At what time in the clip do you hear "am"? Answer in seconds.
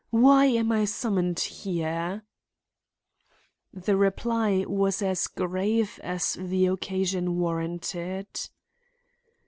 0.45-0.71